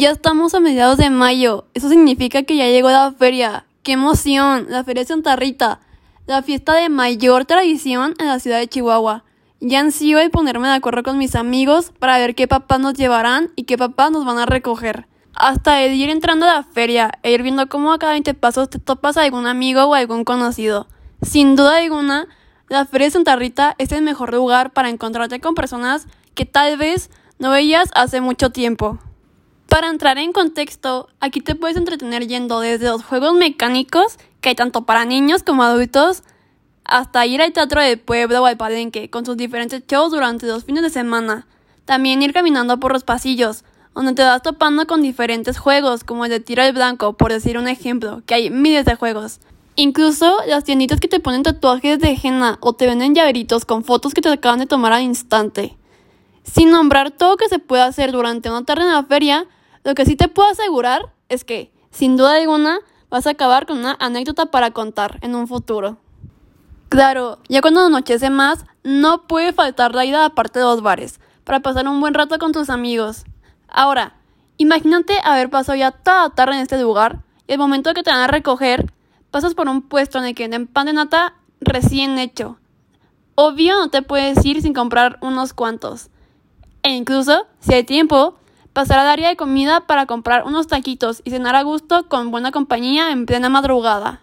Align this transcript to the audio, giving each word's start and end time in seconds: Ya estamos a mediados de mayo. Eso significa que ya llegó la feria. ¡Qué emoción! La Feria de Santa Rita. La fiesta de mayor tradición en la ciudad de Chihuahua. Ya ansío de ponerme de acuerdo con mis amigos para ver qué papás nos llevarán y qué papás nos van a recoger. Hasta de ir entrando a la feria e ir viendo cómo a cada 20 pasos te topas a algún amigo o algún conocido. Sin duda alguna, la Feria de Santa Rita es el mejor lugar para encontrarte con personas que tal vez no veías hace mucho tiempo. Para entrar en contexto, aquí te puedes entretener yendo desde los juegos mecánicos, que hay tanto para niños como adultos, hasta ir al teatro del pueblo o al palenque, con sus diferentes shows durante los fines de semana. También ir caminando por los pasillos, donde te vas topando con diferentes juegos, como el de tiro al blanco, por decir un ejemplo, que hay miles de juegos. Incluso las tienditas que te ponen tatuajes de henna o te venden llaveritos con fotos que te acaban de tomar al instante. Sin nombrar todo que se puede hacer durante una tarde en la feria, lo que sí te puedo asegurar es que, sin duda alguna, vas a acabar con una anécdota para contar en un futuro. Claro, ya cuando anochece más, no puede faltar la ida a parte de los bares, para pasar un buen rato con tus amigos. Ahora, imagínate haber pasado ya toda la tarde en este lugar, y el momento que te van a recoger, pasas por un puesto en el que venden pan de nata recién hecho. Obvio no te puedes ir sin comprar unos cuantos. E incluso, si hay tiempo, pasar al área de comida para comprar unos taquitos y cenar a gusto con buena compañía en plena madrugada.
Ya 0.00 0.12
estamos 0.12 0.54
a 0.54 0.60
mediados 0.60 0.96
de 0.96 1.10
mayo. 1.10 1.64
Eso 1.74 1.88
significa 1.88 2.44
que 2.44 2.54
ya 2.54 2.68
llegó 2.68 2.88
la 2.88 3.10
feria. 3.10 3.64
¡Qué 3.82 3.94
emoción! 3.94 4.66
La 4.68 4.84
Feria 4.84 5.02
de 5.02 5.08
Santa 5.08 5.34
Rita. 5.34 5.80
La 6.24 6.40
fiesta 6.40 6.74
de 6.74 6.88
mayor 6.88 7.46
tradición 7.46 8.14
en 8.20 8.28
la 8.28 8.38
ciudad 8.38 8.60
de 8.60 8.68
Chihuahua. 8.68 9.24
Ya 9.58 9.80
ansío 9.80 10.18
de 10.18 10.30
ponerme 10.30 10.68
de 10.68 10.74
acuerdo 10.74 11.02
con 11.02 11.18
mis 11.18 11.34
amigos 11.34 11.90
para 11.98 12.16
ver 12.16 12.36
qué 12.36 12.46
papás 12.46 12.78
nos 12.78 12.94
llevarán 12.94 13.50
y 13.56 13.64
qué 13.64 13.76
papás 13.76 14.12
nos 14.12 14.24
van 14.24 14.38
a 14.38 14.46
recoger. 14.46 15.08
Hasta 15.34 15.74
de 15.74 15.88
ir 15.88 16.10
entrando 16.10 16.46
a 16.46 16.54
la 16.54 16.62
feria 16.62 17.10
e 17.24 17.32
ir 17.32 17.42
viendo 17.42 17.68
cómo 17.68 17.92
a 17.92 17.98
cada 17.98 18.12
20 18.12 18.34
pasos 18.34 18.70
te 18.70 18.78
topas 18.78 19.16
a 19.16 19.22
algún 19.22 19.48
amigo 19.48 19.82
o 19.82 19.94
algún 19.94 20.22
conocido. 20.22 20.86
Sin 21.22 21.56
duda 21.56 21.78
alguna, 21.78 22.28
la 22.68 22.84
Feria 22.84 23.08
de 23.08 23.10
Santa 23.10 23.34
Rita 23.34 23.74
es 23.78 23.90
el 23.90 24.02
mejor 24.02 24.32
lugar 24.32 24.72
para 24.72 24.90
encontrarte 24.90 25.40
con 25.40 25.56
personas 25.56 26.06
que 26.36 26.46
tal 26.46 26.76
vez 26.76 27.10
no 27.40 27.50
veías 27.50 27.90
hace 27.94 28.20
mucho 28.20 28.50
tiempo. 28.50 29.00
Para 29.68 29.90
entrar 29.90 30.16
en 30.16 30.32
contexto, 30.32 31.08
aquí 31.20 31.42
te 31.42 31.54
puedes 31.54 31.76
entretener 31.76 32.26
yendo 32.26 32.60
desde 32.60 32.86
los 32.86 33.04
juegos 33.04 33.34
mecánicos, 33.34 34.18
que 34.40 34.48
hay 34.48 34.54
tanto 34.54 34.86
para 34.86 35.04
niños 35.04 35.42
como 35.42 35.62
adultos, 35.62 36.22
hasta 36.84 37.26
ir 37.26 37.42
al 37.42 37.52
teatro 37.52 37.82
del 37.82 38.00
pueblo 38.00 38.42
o 38.42 38.46
al 38.46 38.56
palenque, 38.56 39.10
con 39.10 39.26
sus 39.26 39.36
diferentes 39.36 39.86
shows 39.86 40.10
durante 40.10 40.46
los 40.46 40.64
fines 40.64 40.82
de 40.82 40.88
semana. 40.88 41.46
También 41.84 42.22
ir 42.22 42.32
caminando 42.32 42.80
por 42.80 42.94
los 42.94 43.04
pasillos, 43.04 43.62
donde 43.94 44.14
te 44.14 44.22
vas 44.22 44.42
topando 44.42 44.86
con 44.86 45.02
diferentes 45.02 45.58
juegos, 45.58 46.02
como 46.02 46.24
el 46.24 46.30
de 46.30 46.40
tiro 46.40 46.62
al 46.62 46.72
blanco, 46.72 47.12
por 47.12 47.30
decir 47.30 47.58
un 47.58 47.68
ejemplo, 47.68 48.22
que 48.24 48.34
hay 48.34 48.50
miles 48.50 48.86
de 48.86 48.94
juegos. 48.94 49.38
Incluso 49.76 50.38
las 50.46 50.64
tienditas 50.64 50.98
que 50.98 51.08
te 51.08 51.20
ponen 51.20 51.42
tatuajes 51.42 51.98
de 51.98 52.18
henna 52.20 52.56
o 52.60 52.72
te 52.72 52.86
venden 52.86 53.14
llaveritos 53.14 53.66
con 53.66 53.84
fotos 53.84 54.14
que 54.14 54.22
te 54.22 54.30
acaban 54.30 54.60
de 54.60 54.66
tomar 54.66 54.94
al 54.94 55.02
instante. 55.02 55.76
Sin 56.42 56.70
nombrar 56.70 57.10
todo 57.10 57.36
que 57.36 57.50
se 57.50 57.58
puede 57.58 57.82
hacer 57.82 58.12
durante 58.12 58.48
una 58.48 58.64
tarde 58.64 58.84
en 58.84 58.92
la 58.92 59.04
feria, 59.04 59.46
lo 59.88 59.94
que 59.94 60.04
sí 60.04 60.16
te 60.16 60.28
puedo 60.28 60.50
asegurar 60.50 61.14
es 61.30 61.44
que, 61.44 61.72
sin 61.90 62.18
duda 62.18 62.34
alguna, 62.36 62.80
vas 63.08 63.26
a 63.26 63.30
acabar 63.30 63.64
con 63.64 63.78
una 63.78 63.96
anécdota 63.98 64.44
para 64.44 64.72
contar 64.72 65.18
en 65.22 65.34
un 65.34 65.48
futuro. 65.48 65.96
Claro, 66.90 67.38
ya 67.48 67.62
cuando 67.62 67.86
anochece 67.86 68.28
más, 68.28 68.66
no 68.84 69.26
puede 69.26 69.54
faltar 69.54 69.94
la 69.94 70.04
ida 70.04 70.26
a 70.26 70.34
parte 70.34 70.58
de 70.58 70.66
los 70.66 70.82
bares, 70.82 71.20
para 71.44 71.60
pasar 71.60 71.88
un 71.88 72.02
buen 72.02 72.12
rato 72.12 72.38
con 72.38 72.52
tus 72.52 72.68
amigos. 72.68 73.24
Ahora, 73.66 74.18
imagínate 74.58 75.14
haber 75.24 75.48
pasado 75.48 75.78
ya 75.78 75.90
toda 75.90 76.24
la 76.24 76.34
tarde 76.34 76.56
en 76.56 76.60
este 76.60 76.78
lugar, 76.78 77.22
y 77.46 77.54
el 77.54 77.58
momento 77.58 77.94
que 77.94 78.02
te 78.02 78.10
van 78.10 78.20
a 78.20 78.26
recoger, 78.26 78.92
pasas 79.30 79.54
por 79.54 79.70
un 79.70 79.80
puesto 79.80 80.18
en 80.18 80.26
el 80.26 80.34
que 80.34 80.42
venden 80.42 80.66
pan 80.66 80.84
de 80.84 80.92
nata 80.92 81.32
recién 81.62 82.18
hecho. 82.18 82.58
Obvio 83.36 83.78
no 83.78 83.88
te 83.88 84.02
puedes 84.02 84.44
ir 84.44 84.60
sin 84.60 84.74
comprar 84.74 85.16
unos 85.22 85.54
cuantos. 85.54 86.10
E 86.82 86.90
incluso, 86.90 87.46
si 87.60 87.72
hay 87.72 87.84
tiempo, 87.84 88.34
pasar 88.78 89.00
al 89.00 89.08
área 89.08 89.28
de 89.28 89.34
comida 89.34 89.80
para 89.88 90.06
comprar 90.06 90.44
unos 90.44 90.68
taquitos 90.68 91.20
y 91.24 91.30
cenar 91.30 91.56
a 91.56 91.62
gusto 91.62 92.08
con 92.08 92.30
buena 92.30 92.52
compañía 92.52 93.10
en 93.10 93.26
plena 93.26 93.48
madrugada. 93.48 94.20